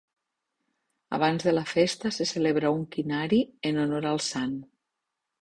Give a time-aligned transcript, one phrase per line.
[1.17, 4.59] Abans de la festa se celebra un quinari en honor al sant.